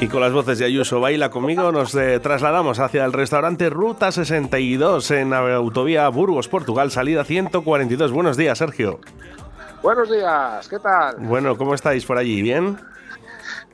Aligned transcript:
Y 0.00 0.08
con 0.08 0.20
las 0.20 0.32
voces 0.32 0.58
de 0.58 0.66
Ayuso 0.66 1.00
Baila 1.00 1.30
conmigo 1.30 1.72
nos 1.72 1.94
eh, 1.94 2.20
trasladamos 2.20 2.78
hacia 2.78 3.06
el 3.06 3.12
restaurante 3.14 3.70
Ruta 3.70 4.12
62 4.12 5.10
en 5.12 5.32
Autovía 5.32 6.06
Burgos, 6.08 6.48
Portugal, 6.48 6.90
salida 6.90 7.24
142. 7.24 8.12
Buenos 8.12 8.36
días, 8.36 8.58
Sergio. 8.58 9.00
Buenos 9.82 10.10
días, 10.10 10.68
¿qué 10.68 10.78
tal? 10.78 11.16
Bueno, 11.20 11.56
¿cómo 11.56 11.74
estáis 11.74 12.04
por 12.04 12.18
allí? 12.18 12.42
¿Bien? 12.42 12.78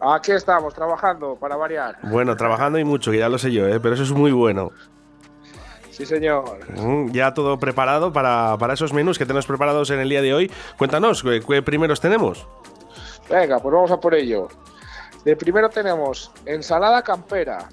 Aquí 0.00 0.30
estamos, 0.30 0.72
trabajando, 0.72 1.34
para 1.34 1.56
variar. 1.56 1.98
Bueno, 2.04 2.36
trabajando 2.36 2.78
y 2.78 2.84
mucho, 2.84 3.10
que 3.10 3.18
ya 3.18 3.28
lo 3.28 3.38
sé 3.38 3.50
yo, 3.50 3.66
¿eh? 3.66 3.80
pero 3.80 3.94
eso 3.94 4.04
es 4.04 4.12
muy 4.12 4.30
bueno. 4.30 4.70
Sí, 5.90 6.06
señor. 6.06 6.60
Mm, 6.76 7.10
ya 7.10 7.34
todo 7.34 7.58
preparado 7.58 8.12
para, 8.12 8.56
para, 8.56 8.74
esos 8.74 8.92
menús 8.92 9.18
que 9.18 9.26
tenemos 9.26 9.46
preparados 9.46 9.90
en 9.90 9.98
el 9.98 10.08
día 10.08 10.22
de 10.22 10.32
hoy. 10.32 10.50
Cuéntanos, 10.78 11.24
¿qué, 11.24 11.42
qué 11.46 11.60
primeros 11.60 12.00
tenemos? 12.00 12.46
Venga, 13.28 13.58
pues 13.58 13.74
vamos 13.74 13.90
a 13.90 13.98
por 13.98 14.14
ello. 14.14 14.48
De 15.24 15.36
primero 15.36 15.68
tenemos 15.68 16.30
ensalada 16.46 17.02
campera, 17.02 17.68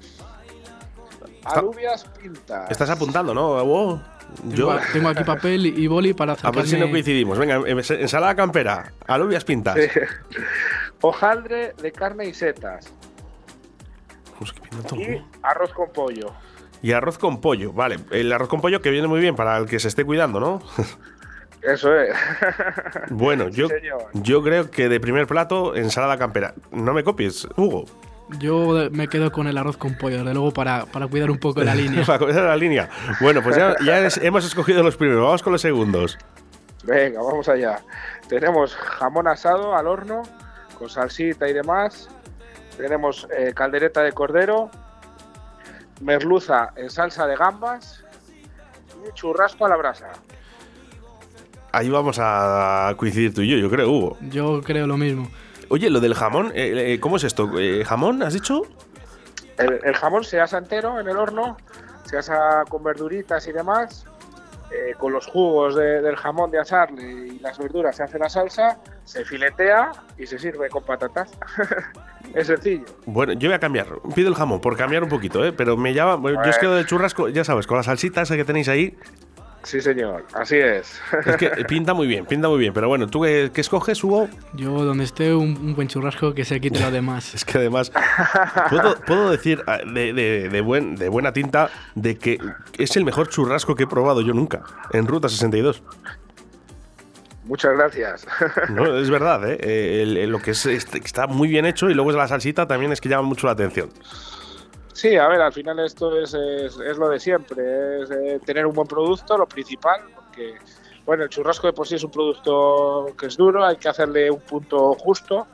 alubias 1.44 2.04
pintas. 2.04 2.70
Estás 2.70 2.90
apuntando, 2.90 3.32
¿no? 3.34 4.02
Yo 4.44 4.78
tengo 4.92 5.08
aquí 5.08 5.24
papel 5.24 5.66
y 5.66 5.86
boli 5.86 6.12
para 6.12 6.34
hacer. 6.34 6.46
A 6.46 6.50
ver 6.50 6.66
si 6.66 6.78
no 6.78 6.90
coincidimos. 6.90 7.38
Venga, 7.38 7.62
ensalada 7.66 8.34
campera, 8.34 8.92
alubias 9.06 9.44
pintas. 9.44 9.76
Sí. 9.76 10.00
Hojaldre 11.00 11.74
de 11.80 11.92
carne 11.92 12.26
y 12.26 12.34
setas. 12.34 12.92
Pues 14.38 14.52
y 14.92 15.24
arroz 15.42 15.72
con 15.72 15.90
pollo. 15.90 16.32
Y 16.82 16.92
arroz 16.92 17.18
con 17.18 17.40
pollo, 17.40 17.72
vale. 17.72 17.98
El 18.10 18.32
arroz 18.32 18.48
con 18.48 18.60
pollo 18.60 18.80
que 18.80 18.90
viene 18.90 19.08
muy 19.08 19.20
bien 19.20 19.34
para 19.34 19.56
el 19.56 19.66
que 19.66 19.80
se 19.80 19.88
esté 19.88 20.04
cuidando, 20.04 20.38
¿no? 20.38 20.62
Eso 21.62 21.94
es. 21.98 22.14
Bueno, 23.10 23.46
Sí, 23.50 23.52
yo, 23.56 23.68
yo 24.14 24.42
creo 24.42 24.70
que 24.70 24.88
de 24.88 25.00
primer 25.00 25.26
plato, 25.26 25.74
ensalada 25.74 26.16
campera. 26.18 26.54
No 26.70 26.92
me 26.92 27.02
copies, 27.04 27.46
Hugo. 27.56 27.84
Yo 28.38 28.88
me 28.90 29.08
quedo 29.08 29.32
con 29.32 29.46
el 29.46 29.56
arroz 29.56 29.76
con 29.78 29.96
pollo, 29.96 30.18
desde 30.18 30.34
luego, 30.34 30.52
para, 30.52 30.84
para 30.86 31.06
cuidar 31.06 31.30
un 31.30 31.38
poco 31.38 31.62
la 31.64 31.74
línea. 31.76 32.04
Para 32.04 32.18
comenzar 32.18 32.44
la 32.44 32.56
línea. 32.56 32.88
Bueno, 33.20 33.42
pues 33.42 33.56
ya, 33.56 33.74
ya 33.84 34.00
es- 34.06 34.18
hemos 34.18 34.44
escogido 34.44 34.82
los 34.82 34.96
primeros. 34.96 35.24
Vamos 35.24 35.42
con 35.42 35.52
los 35.52 35.62
segundos. 35.62 36.18
Venga, 36.84 37.20
vamos 37.22 37.48
allá. 37.48 37.80
Tenemos 38.28 38.74
jamón 38.76 39.26
asado 39.28 39.74
al 39.74 39.86
horno, 39.86 40.22
con 40.78 40.88
salsita 40.88 41.48
y 41.48 41.52
demás. 41.54 42.08
Tenemos 42.76 43.26
eh, 43.36 43.52
caldereta 43.54 44.02
de 44.02 44.12
cordero, 44.12 44.70
merluza 46.00 46.70
en 46.76 46.90
salsa 46.90 47.26
de 47.26 47.34
gambas 47.36 48.04
y 49.08 49.12
churrasco 49.14 49.66
a 49.66 49.68
la 49.70 49.76
brasa. 49.76 50.10
Ahí 51.72 51.88
vamos 51.90 52.18
a 52.20 52.94
coincidir 52.96 53.34
tú 53.34 53.42
y 53.42 53.48
yo, 53.50 53.56
yo 53.58 53.70
creo, 53.70 53.90
Hugo. 53.90 54.16
Yo 54.30 54.60
creo 54.62 54.86
lo 54.86 54.96
mismo. 54.96 55.28
Oye, 55.68 55.90
lo 55.90 56.00
del 56.00 56.14
jamón, 56.14 56.46
eh, 56.54 56.94
eh, 56.94 57.00
¿cómo 57.00 57.16
es 57.18 57.24
esto? 57.24 57.50
Eh, 57.58 57.84
¿Jamón, 57.84 58.22
has 58.22 58.32
dicho? 58.32 58.62
El, 59.58 59.80
el 59.84 59.94
jamón 59.94 60.24
se 60.24 60.40
asa 60.40 60.58
entero 60.58 60.98
en 60.98 61.08
el 61.08 61.16
horno, 61.16 61.56
se 62.04 62.16
asa 62.16 62.64
con 62.68 62.82
verduritas 62.82 63.46
y 63.48 63.52
demás. 63.52 64.04
eh, 64.70 64.92
con 64.98 65.14
los 65.14 65.26
jugos 65.26 65.76
de- 65.76 66.02
del 66.02 66.14
jamón 66.16 66.50
de 66.50 66.58
asarle 66.58 67.02
y 67.28 67.38
las 67.38 67.56
verduras 67.58 67.96
se 67.96 68.02
hace 68.02 68.18
la 68.18 68.28
salsa, 68.28 68.78
se 69.02 69.24
filetea 69.24 69.92
y 70.18 70.26
se 70.26 70.38
sirve 70.38 70.68
con 70.68 70.82
patatas. 70.84 71.30
es 72.34 72.48
sencillo. 72.48 72.84
Bueno, 73.06 73.32
yo 73.32 73.48
voy 73.48 73.54
a 73.54 73.60
cambiar. 73.60 73.86
Pido 74.14 74.28
el 74.28 74.34
jamón 74.34 74.60
por 74.60 74.76
cambiar 74.76 75.02
un 75.02 75.08
poquito, 75.08 75.42
¿eh? 75.42 75.54
Pero 75.54 75.78
me 75.78 75.94
llama. 75.94 76.20
yo 76.44 76.50
os 76.50 76.58
quedo 76.58 76.74
de 76.74 76.84
churrasco, 76.84 77.30
ya 77.30 77.44
sabes, 77.44 77.66
con 77.66 77.78
la 77.78 77.82
salsita 77.82 78.20
esa 78.20 78.36
que 78.36 78.44
tenéis 78.44 78.68
ahí. 78.68 78.94
Sí, 79.64 79.80
señor, 79.80 80.24
así 80.34 80.56
es. 80.56 81.00
Es 81.26 81.36
que 81.36 81.48
pinta 81.68 81.92
muy 81.92 82.06
bien, 82.06 82.24
pinta 82.24 82.48
muy 82.48 82.58
bien. 82.58 82.72
Pero 82.72 82.88
bueno, 82.88 83.06
¿tú 83.08 83.22
qué, 83.22 83.50
qué 83.52 83.60
escoges, 83.60 84.02
Hugo? 84.02 84.28
Yo, 84.54 84.84
donde 84.84 85.04
esté 85.04 85.34
un, 85.34 85.56
un 85.56 85.74
buen 85.74 85.88
churrasco, 85.88 86.32
que 86.32 86.44
se 86.44 86.60
quite 86.60 86.78
lo 86.80 86.90
demás. 86.90 87.34
Es 87.38 87.44
que 87.44 87.58
además, 87.58 87.92
puedo, 88.70 88.94
puedo 89.00 89.30
decir 89.30 89.62
ah, 89.66 89.78
de, 89.78 90.12
de- 90.12 90.48
de 90.48 90.60
buen, 90.60 90.94
de 90.96 91.08
buena 91.08 91.32
tinta 91.32 91.70
de 91.94 92.16
que 92.16 92.38
es 92.78 92.96
el 92.96 93.04
mejor 93.04 93.28
churrasco 93.28 93.74
que 93.74 93.82
he 93.82 93.86
probado 93.86 94.20
yo 94.22 94.32
nunca 94.32 94.62
en 94.92 95.06
Ruta 95.06 95.28
62. 95.28 95.82
Muchas 97.44 97.72
gracias. 97.76 98.26
No, 98.70 98.96
es 98.98 99.10
verdad, 99.10 99.48
¿eh? 99.50 99.58
Eh, 99.60 100.02
el- 100.02 100.16
el- 100.18 100.30
lo 100.30 100.38
que 100.40 100.52
es, 100.52 100.64
es- 100.66 100.86
está 100.94 101.26
muy 101.26 101.48
bien 101.48 101.64
hecho 101.66 101.90
y 101.90 101.94
luego 101.94 102.10
es 102.10 102.16
la 102.16 102.28
salsita 102.28 102.66
también 102.68 102.92
es 102.92 103.00
que 103.00 103.08
llama 103.08 103.26
mucho 103.26 103.46
la 103.46 103.54
atención. 103.54 103.90
Sí, 104.92 105.16
a 105.16 105.28
ver, 105.28 105.40
al 105.40 105.52
final 105.52 105.78
esto 105.80 106.18
es, 106.20 106.34
es, 106.34 106.78
es 106.78 106.96
lo 106.98 107.08
de 107.08 107.20
siempre, 107.20 108.02
es 108.02 108.10
eh, 108.10 108.40
tener 108.44 108.66
un 108.66 108.74
buen 108.74 108.88
producto, 108.88 109.38
lo 109.38 109.46
principal, 109.46 110.00
porque, 110.14 110.56
bueno, 111.06 111.24
el 111.24 111.28
churrasco 111.28 111.66
de 111.68 111.72
por 111.72 111.86
sí 111.86 111.94
es 111.94 112.04
un 112.04 112.10
producto 112.10 113.06
que 113.18 113.26
es 113.26 113.36
duro, 113.36 113.64
hay 113.64 113.76
que 113.76 113.88
hacerle 113.88 114.30
un 114.30 114.40
punto 114.40 114.94
justo. 114.94 115.46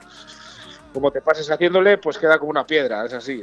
Como 0.92 1.10
te 1.10 1.20
pases 1.20 1.50
haciéndole, 1.50 1.98
pues 1.98 2.18
queda 2.18 2.38
como 2.38 2.50
una 2.50 2.64
piedra, 2.64 3.04
es 3.04 3.12
así. 3.12 3.42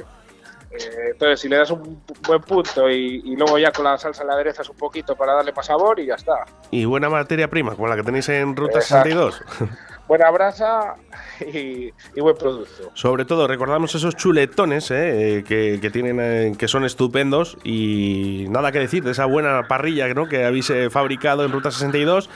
Eh, 0.71 1.09
entonces, 1.11 1.41
si 1.41 1.49
le 1.49 1.57
das 1.57 1.69
un 1.69 2.01
buen 2.25 2.41
punto 2.41 2.89
y, 2.89 3.21
y 3.25 3.35
luego 3.35 3.59
ya 3.59 3.73
con 3.73 3.83
la 3.83 3.97
salsa 3.97 4.23
le 4.23 4.31
aderezas 4.31 4.69
un 4.69 4.77
poquito 4.77 5.15
para 5.15 5.33
darle 5.33 5.51
más 5.51 5.65
sabor 5.65 5.99
y 5.99 6.05
ya 6.05 6.15
está. 6.15 6.45
Y 6.71 6.85
buena 6.85 7.09
materia 7.09 7.49
prima, 7.49 7.75
como 7.75 7.89
la 7.89 7.97
que 7.97 8.03
tenéis 8.03 8.29
en 8.29 8.55
Ruta 8.55 8.79
Exacto. 8.79 9.31
62. 9.31 9.41
Buena 10.11 10.29
brasa 10.29 10.95
y, 11.39 11.85
y 12.15 12.19
buen 12.19 12.35
producto. 12.35 12.91
Sobre 12.95 13.23
todo, 13.23 13.47
recordamos 13.47 13.95
esos 13.95 14.13
chuletones 14.17 14.91
¿eh? 14.91 15.37
Eh, 15.37 15.43
que, 15.45 15.79
que 15.81 15.89
tienen, 15.89 16.19
eh, 16.19 16.53
que 16.57 16.67
son 16.67 16.83
estupendos 16.83 17.57
y 17.63 18.45
nada 18.49 18.73
que 18.73 18.79
decir 18.79 19.05
de 19.05 19.11
esa 19.11 19.23
buena 19.23 19.69
parrilla 19.69 20.13
¿no? 20.13 20.27
que 20.27 20.43
habéis 20.43 20.69
eh, 20.69 20.89
fabricado 20.89 21.45
en 21.45 21.53
Ruta 21.53 21.71
62. 21.71 22.29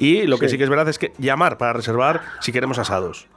Y 0.00 0.26
lo 0.26 0.38
que 0.38 0.48
sí. 0.48 0.54
Sí. 0.54 0.58
que 0.58 0.64
es 0.64 0.70
verdad 0.70 0.88
es 0.88 0.98
que 0.98 1.12
llamar 1.18 1.56
para 1.56 1.72
reservar 1.72 2.20
si 2.40 2.50
queremos 2.50 2.80
asados. 2.80 3.28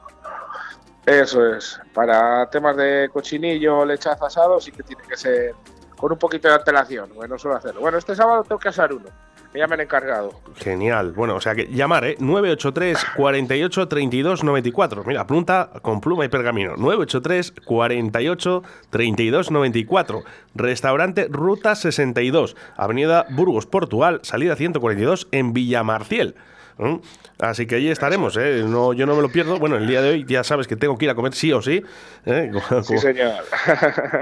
Eso 1.05 1.53
es. 1.53 1.79
Para 1.93 2.49
temas 2.49 2.75
de 2.75 3.11
cochinillo, 3.13 3.85
lechazo 3.85 4.25
asado, 4.25 4.59
sí 4.59 4.71
que 4.71 4.81
tiene 4.81 5.03
que 5.03 5.17
ser 5.17 5.53
con 5.95 6.11
un 6.11 6.17
poquito 6.17 6.47
de 6.47 6.55
antelación. 6.55 7.11
Bueno, 7.13 7.35
no 7.35 7.39
suelo 7.39 7.57
hacerlo. 7.57 7.81
Bueno, 7.81 7.99
este 7.99 8.15
sábado 8.15 8.43
tengo 8.43 8.57
que 8.57 8.69
asar 8.69 8.91
uno. 8.91 9.05
Me 9.53 9.73
han 9.75 9.81
encargado. 9.81 10.39
Genial. 10.57 11.11
Bueno, 11.13 11.35
o 11.35 11.41
sea 11.41 11.55
que 11.55 11.67
llamar, 11.67 12.05
¿eh? 12.05 12.15
983 12.19 12.97
48 13.15 13.87
32 13.87 14.43
94. 14.43 15.03
Mira, 15.05 15.21
apunta 15.21 15.69
con 15.81 16.01
pluma 16.01 16.25
y 16.25 16.29
pergamino. 16.29 16.75
983 16.77 17.53
48 17.65 18.63
32 18.89 19.51
94. 19.51 20.23
Restaurante 20.55 21.27
Ruta 21.29 21.75
62, 21.75 22.55
Avenida 22.77 23.25
Burgos, 23.29 23.65
Portugal, 23.65 24.19
salida 24.23 24.55
142 24.55 25.27
en 25.31 25.53
Villamarciel. 25.53 26.35
¿Mm? 26.77 26.95
Así 27.39 27.67
que 27.67 27.75
allí 27.75 27.89
estaremos, 27.89 28.35
¿eh? 28.37 28.63
No, 28.65 28.93
yo 28.93 29.05
no 29.05 29.15
me 29.15 29.21
lo 29.21 29.29
pierdo. 29.29 29.59
Bueno, 29.59 29.75
el 29.77 29.85
día 29.87 30.01
de 30.01 30.09
hoy 30.09 30.25
ya 30.27 30.43
sabes 30.43 30.67
que 30.67 30.75
tengo 30.75 30.97
que 30.97 31.05
ir 31.05 31.11
a 31.11 31.15
comer 31.15 31.33
sí 31.33 31.51
o 31.51 31.61
sí. 31.61 31.83
¿eh? 32.25 32.51
Como, 32.69 32.83
Sí, 32.83 32.97
señor. 32.97 33.43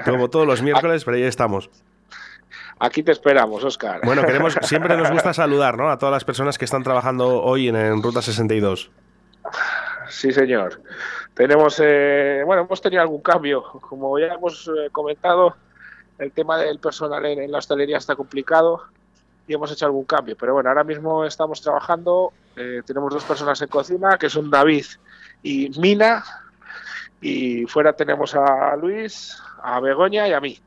como 0.05 0.29
todos 0.29 0.45
los 0.47 0.61
miércoles, 0.61 1.05
pero 1.05 1.15
ahí 1.17 1.23
estamos. 1.23 1.69
Aquí 2.83 3.03
te 3.03 3.11
esperamos, 3.11 3.63
Oscar. 3.63 4.01
Bueno, 4.03 4.23
queremos, 4.25 4.57
siempre 4.63 4.97
nos 4.97 5.11
gusta 5.11 5.35
saludar 5.35 5.77
¿no? 5.77 5.91
a 5.91 5.99
todas 5.99 6.11
las 6.13 6.25
personas 6.25 6.57
que 6.57 6.65
están 6.65 6.81
trabajando 6.81 7.43
hoy 7.43 7.67
en, 7.67 7.75
en 7.75 8.01
Ruta 8.01 8.23
62. 8.23 8.89
Sí, 10.09 10.31
señor. 10.31 10.81
Tenemos, 11.35 11.79
eh, 11.79 12.41
bueno, 12.43 12.63
hemos 12.63 12.81
tenido 12.81 13.03
algún 13.03 13.21
cambio. 13.21 13.61
Como 13.63 14.17
ya 14.17 14.33
hemos 14.33 14.67
eh, 14.67 14.89
comentado, 14.91 15.55
el 16.17 16.31
tema 16.31 16.57
del 16.57 16.79
personal 16.79 17.23
en, 17.27 17.43
en 17.43 17.51
la 17.51 17.59
hostelería 17.59 17.97
está 17.97 18.15
complicado 18.15 18.83
y 19.47 19.53
hemos 19.53 19.71
hecho 19.71 19.85
algún 19.85 20.05
cambio. 20.05 20.35
Pero 20.35 20.53
bueno, 20.53 20.69
ahora 20.69 20.83
mismo 20.83 21.23
estamos 21.23 21.61
trabajando. 21.61 22.33
eh, 22.55 22.81
tenemos 22.83 23.13
dos 23.13 23.23
personas 23.23 23.61
en 23.61 23.67
cocina, 23.67 24.17
que 24.17 24.27
son 24.27 24.49
David 24.49 24.85
y 25.43 25.69
Mina. 25.79 26.23
Y 27.21 27.67
fuera 27.67 27.93
tenemos 27.93 28.33
a 28.33 28.75
Luis, 28.75 29.37
a 29.61 29.79
Begoña 29.79 30.27
y 30.27 30.33
a 30.33 30.41
mí. 30.41 30.59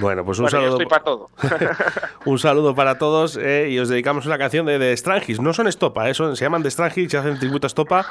Bueno, 0.00 0.24
pues 0.24 0.38
un 0.38 0.44
Bueno, 0.46 0.58
yo 0.58 0.70
saludo. 0.70 0.82
estoy 0.82 0.86
para 0.86 1.04
todo. 1.04 1.30
Un 2.24 2.38
saludo 2.38 2.74
para 2.74 2.98
todos 2.98 3.36
eh, 3.36 3.68
y 3.70 3.78
os 3.78 3.88
dedicamos 3.88 4.26
una 4.26 4.38
canción 4.38 4.64
de, 4.66 4.78
de 4.78 4.96
Strangis. 4.96 5.40
No 5.40 5.52
son 5.52 5.68
Estopa, 5.68 6.08
eh, 6.08 6.14
son- 6.14 6.36
se 6.36 6.44
llaman 6.44 6.62
The 6.62 6.70
Strangis 6.70 7.12
y 7.12 7.16
hacen 7.16 7.38
tributo 7.38 7.66
a 7.66 7.68
Estopa. 7.68 8.06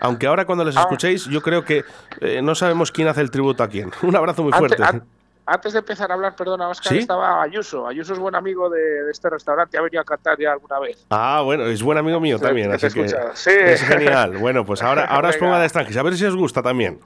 Aunque 0.00 0.26
ahora 0.26 0.44
cuando 0.46 0.64
les 0.64 0.76
Ah. 0.76 0.80
escuchéis, 0.80 1.26
yo 1.26 1.42
creo 1.42 1.64
que 1.64 1.84
eh, 2.20 2.40
no 2.42 2.54
sabemos 2.54 2.90
quién 2.92 3.08
hace 3.08 3.20
el 3.20 3.30
tributo 3.30 3.62
a 3.62 3.68
quién. 3.68 3.90
Un 4.02 4.16
abrazo 4.16 4.42
muy 4.42 4.52
Antes, 4.54 4.76
fuerte. 4.76 4.82
an- 4.84 5.04
antes 5.46 5.72
de 5.72 5.78
empezar 5.80 6.10
a 6.10 6.14
hablar, 6.14 6.36
perdona, 6.36 6.68
Oscar, 6.68 6.92
¿Sí? 6.92 6.98
estaba 7.00 7.42
Ayuso. 7.42 7.86
Ayuso 7.88 8.12
es 8.12 8.18
buen 8.18 8.34
amigo 8.36 8.70
de, 8.70 8.78
de 9.04 9.10
este 9.10 9.28
restaurante, 9.28 9.76
ha 9.78 9.82
venido 9.82 10.00
a 10.00 10.04
cantar 10.04 10.38
ya 10.38 10.52
alguna 10.52 10.78
vez. 10.78 11.04
Ah, 11.10 11.40
bueno, 11.44 11.64
es 11.66 11.82
buen 11.82 11.98
amigo 11.98 12.20
mío 12.20 12.38
también, 12.38 12.70
así 12.72 12.88
que. 12.90 13.08
Sí. 13.34 13.50
es 13.50 13.82
genial. 13.82 14.36
Bueno, 14.38 14.64
pues 14.64 14.80
ahora, 14.82 15.04
ahora 15.08 15.30
os 15.30 15.36
pongo 15.38 15.54
a 15.54 15.60
The 15.60 15.68
Strangis, 15.68 15.96
a 15.96 16.02
ver 16.02 16.16
si 16.16 16.24
os 16.24 16.36
gusta 16.36 16.62
también. 16.62 17.00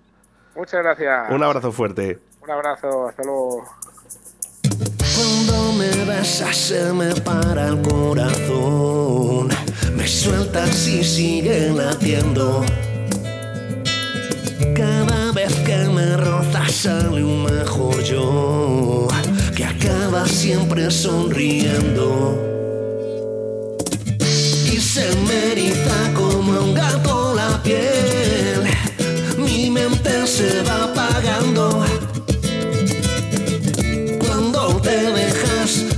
Muchas 0.54 0.82
gracias. 0.82 1.30
Un 1.30 1.42
abrazo 1.42 1.72
fuerte. 1.72 2.18
Un 2.42 2.50
abrazo, 2.50 3.08
hasta 3.08 3.22
luego. 3.22 3.64
Cuando 5.54 5.72
me 5.74 6.04
besas 6.04 6.56
se 6.56 6.92
me 6.92 7.14
para 7.14 7.68
el 7.68 7.80
corazón, 7.82 9.48
me 9.94 10.08
sueltas 10.08 10.88
y 10.88 11.04
sigue 11.04 11.70
latiendo. 11.70 12.64
Cada 14.74 15.30
vez 15.30 15.54
que 15.64 15.76
me 15.76 16.16
rozas 16.16 16.72
sale 16.72 17.22
un 17.22 17.44
mejor 17.44 18.02
yo, 18.02 19.06
que 19.54 19.64
acaba 19.64 20.26
siempre 20.26 20.90
sonriendo. 20.90 22.36
Y 24.66 24.80
se 24.80 25.06
me 25.26 25.52
eriza 25.52 26.12
como 26.14 26.58
un 26.64 26.74
gato 26.74 27.32
la 27.32 27.62
piel, 27.62 28.64
mi 29.36 29.70
mente 29.70 30.26
se 30.26 30.62
va 30.62 30.84
apagando 30.84 31.83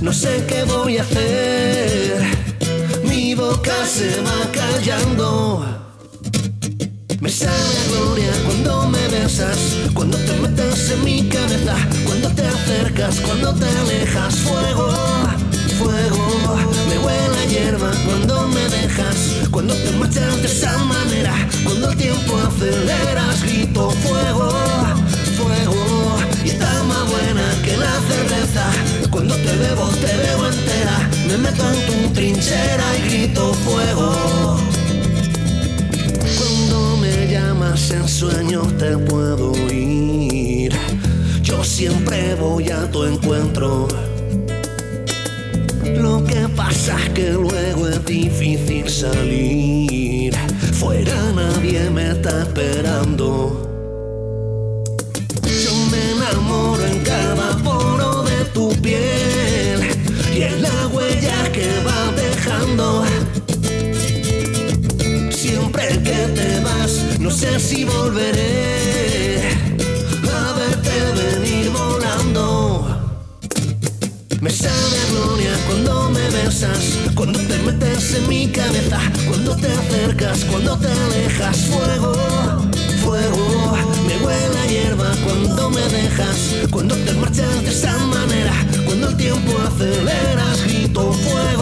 no 0.06 0.12
sé 0.12 0.44
qué 0.47 0.62
voy 0.62 0.99
a 0.99 1.03
hacer. 1.03 2.23
Mi 3.03 3.35
boca 3.35 3.75
se 3.85 4.20
va 4.20 4.38
callando. 4.53 5.67
Me 7.20 7.29
sale 7.29 7.81
gloria 7.88 8.31
cuando 8.44 8.88
me 8.88 9.08
besas, 9.08 9.58
cuando 9.94 10.17
te 10.19 10.32
metes 10.35 10.91
en 10.93 11.05
mi 11.05 11.29
cabeza, 11.29 11.75
cuando 12.05 12.29
te 12.31 12.47
acercas, 12.47 13.19
cuando 13.19 13.53
te 13.53 13.67
alejas. 13.81 14.37
Fuego, 14.47 14.88
fuego, 15.76 16.56
me 16.88 16.99
huele 17.05 17.38
a 17.43 17.44
hierba 17.47 17.91
cuando 18.06 18.47
me 18.47 18.64
dejas, 18.69 19.17
cuando 19.50 19.75
te 19.75 19.91
marchas 19.99 20.41
de 20.41 20.47
esa 20.47 20.79
manera, 20.85 21.35
cuando 21.64 21.91
el 21.91 21.97
tiempo 21.97 22.38
aceleras, 22.47 23.43
grito 23.43 23.91
fuego, 23.91 24.50
fuego, 25.37 26.17
y 26.44 26.50
está 26.50 26.70
más 26.85 27.11
buena 27.11 27.43
que 27.64 27.76
la 27.76 27.93
cerveza. 28.08 28.67
Cuando 29.11 29.35
te 29.74 30.16
veo 30.16 30.46
entera, 30.46 31.10
me 31.28 31.38
meto 31.38 31.64
en 31.72 31.86
tu 31.86 32.12
trinchera 32.12 32.84
y 32.98 33.08
grito 33.08 33.52
fuego. 33.52 34.56
Cuando 36.38 36.96
me 36.98 37.26
llamas 37.26 37.90
en 37.90 38.08
sueños 38.08 38.76
te 38.78 38.96
puedo 38.96 39.52
oír. 39.52 40.72
Yo 41.42 41.64
siempre 41.64 42.34
voy 42.36 42.70
a 42.70 42.90
tu 42.90 43.04
encuentro. 43.04 43.88
Lo 45.84 46.22
que 46.24 46.48
pasa 46.54 46.96
es 47.02 47.10
que 47.10 47.30
luego 47.30 47.88
es 47.88 48.04
difícil 48.04 48.88
salir. 48.88 50.34
Fuera 50.74 51.32
nadie 51.34 51.90
me 51.90 52.10
está 52.10 52.42
esperando. 52.42 53.62
Yo 55.64 55.74
me 55.90 56.12
enamoro 56.12 56.86
en 56.86 57.00
cada 57.00 57.56
poro 57.64 58.22
de 58.22 58.44
tu 58.52 58.69
piel 58.80 59.15
Siempre 65.31 65.88
que 66.02 66.28
te 66.34 66.61
vas, 66.61 67.19
no 67.19 67.31
sé 67.31 67.58
si 67.58 67.84
volveré 67.84 69.49
a 70.31 70.52
verte 70.52 70.90
venir 71.14 71.70
volando. 71.70 72.84
Me 74.43 74.50
sabe 74.50 74.75
a 74.75 75.11
gloria 75.11 75.52
cuando 75.67 76.11
me 76.11 76.28
besas, 76.28 76.99
cuando 77.14 77.38
te 77.38 77.56
metes 77.61 78.14
en 78.14 78.28
mi 78.28 78.49
cabeza, 78.49 79.00
cuando 79.26 79.56
te 79.56 79.69
acercas, 79.72 80.44
cuando 80.44 80.76
te 80.76 80.88
alejas. 80.88 81.56
Fuego, 81.70 82.12
fuego, 83.02 83.75
me 84.06 84.17
huele 84.22 84.58
a 84.58 84.67
hierba 84.67 85.11
cuando 85.25 85.70
me 85.70 85.81
dejas, 85.81 86.55
cuando 86.70 86.94
te 86.94 87.14
marchas 87.14 87.62
de 87.62 87.70
esa 87.70 87.96
manera, 88.06 88.52
cuando 88.84 89.08
el 89.08 89.17
tiempo 89.17 89.52
aceleras, 89.67 90.62
grito 90.64 91.11
fuego, 91.12 91.56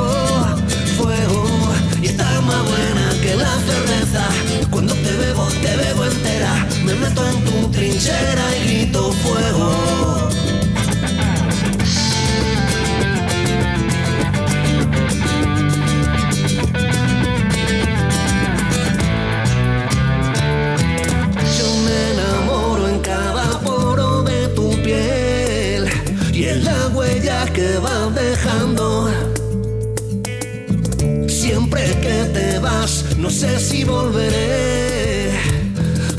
no 33.25 33.31
sé 33.31 33.59
si 33.59 33.85
volveré 33.85 35.31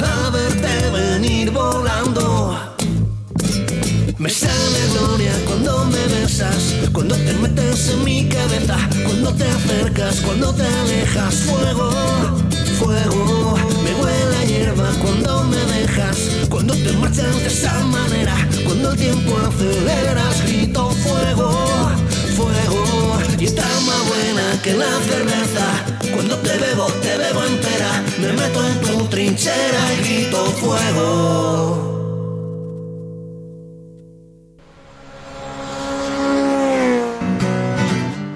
a 0.01 0.29
verte 0.31 0.89
venir 0.89 1.51
volando. 1.51 2.59
Me 4.17 4.27
sale 4.27 4.81
gloria 4.91 5.31
cuando 5.45 5.85
me 5.85 6.03
besas, 6.07 6.73
cuando 6.91 7.15
te 7.15 7.33
metes 7.33 7.89
en 7.89 8.03
mi 8.03 8.27
cabeza, 8.27 8.77
cuando 9.03 9.31
te 9.35 9.43
acercas, 9.43 10.19
cuando 10.21 10.51
te 10.51 10.63
alejas. 10.63 11.35
Fuego, 11.47 11.91
fuego, 12.79 13.55
me 13.83 13.91
huele 14.01 14.37
a 14.37 14.45
hierba 14.45 14.89
cuando 14.99 15.43
me 15.43 15.61
dejas, 15.77 16.17
cuando 16.49 16.73
te 16.73 16.91
marchas 16.93 17.35
de 17.37 17.47
esa 17.47 17.83
manera, 17.83 18.35
cuando 18.65 18.93
el 18.93 18.97
tiempo 18.97 19.37
aceleras, 19.47 19.74
tu 28.85 29.05
trinchera 29.05 29.93
y 29.93 30.03
grito 30.03 30.45
fuego. 30.45 31.91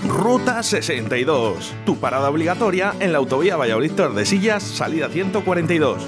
Ruta 0.07 0.61
62, 0.61 1.73
tu 1.85 1.97
parada 1.97 2.29
obligatoria 2.29 2.93
en 2.99 3.11
la 3.11 3.17
autovía 3.17 3.55
Valladolid 3.55 3.91
Tordesillas, 3.93 4.63
salida 4.63 5.09
142. 5.09 6.07